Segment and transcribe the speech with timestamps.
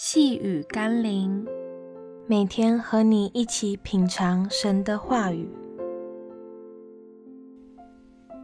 [0.00, 1.44] 细雨甘霖，
[2.28, 5.50] 每天和你一起品尝神的话语，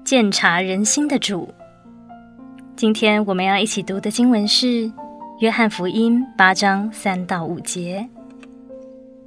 [0.04, 1.48] 鉴察人心的主。
[2.74, 4.66] 今天我们要一起读的经文是
[5.38, 8.08] 《约翰福音》八章三到五节。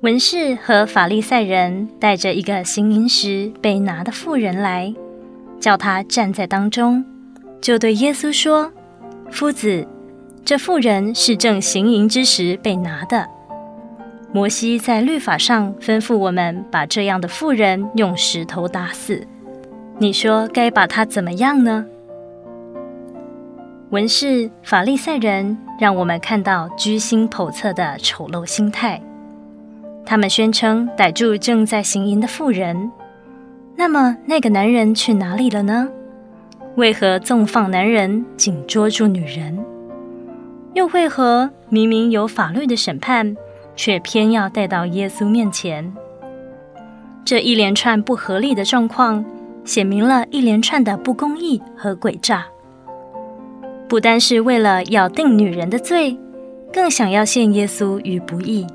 [0.02, 4.94] 文士和法利赛人带着一个行淫时被拿的妇人来，
[5.62, 7.06] 叫他站在当中，
[7.62, 8.70] 就对耶稣说
[9.32, 9.88] ：“夫子。”
[10.48, 13.28] 这妇人是正行淫之时被拿的。
[14.32, 19.28] 摩西在律法上吩咐我们把这样的妇人用石头打死。
[19.98, 21.86] 你说该把他怎么样呢？
[23.90, 29.02] 文士、法利赛人让我们看到居心叵测的丑陋心态。
[30.06, 32.90] 他们宣称逮住正在行淫的妇人。
[33.76, 35.90] 那么那个男人去哪里了呢？
[36.78, 39.62] 为何纵放男人，紧捉住女人？
[40.78, 43.36] 又为何明明有法律的审判，
[43.76, 45.92] 却偏要带到耶稣面前？
[47.26, 49.26] 这一连串不合理的状况，
[49.66, 52.46] 写明了一连串的不公义和诡诈。
[53.90, 56.16] 不单是为了要定女人的罪，
[56.72, 58.68] 更想要陷耶稣于不义。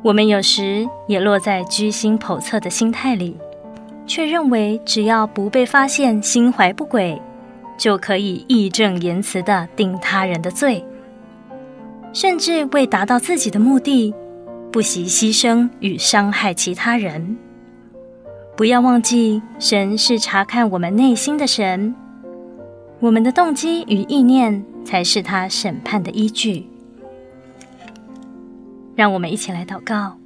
[0.00, 3.36] 我们有时也落在居心叵测的心态里，
[4.06, 7.20] 却认为只要不被发现心怀不轨，
[7.82, 10.84] 就可以义正言辞的定他人的罪，
[12.12, 14.14] 甚至为达到自己的目的，
[14.70, 17.36] 不惜牺牲与伤害其他人。
[18.56, 21.92] 不要忘记，神是查看我们内心的神，
[23.00, 26.64] 我们的动机与意念才是他审判的依据。
[28.94, 30.16] 让我们一起来祷告：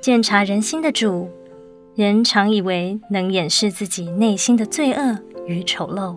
[0.00, 1.28] 鉴察人心的主，
[1.94, 5.18] 人常以为能掩饰自己内心的罪恶。
[5.46, 6.16] 与丑陋，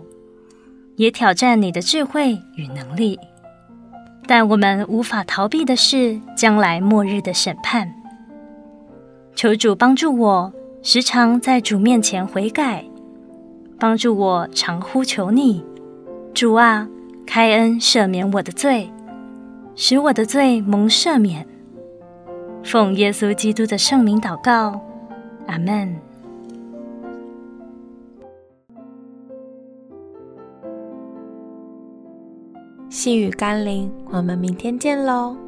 [0.96, 3.18] 也挑战你的智慧与能力，
[4.26, 7.92] 但我们无法逃避的是将来末日的审判。
[9.34, 10.52] 求主帮助我，
[10.82, 12.84] 时常在主面前悔改，
[13.78, 15.62] 帮助我常呼求你，
[16.32, 16.88] 主啊，
[17.26, 18.90] 开恩赦免我的罪，
[19.74, 21.46] 使我的罪蒙赦免。
[22.64, 24.80] 奉耶稣基督的圣名祷告，
[25.46, 26.05] 阿门。
[32.88, 35.45] 细雨甘霖，我们明天见喽。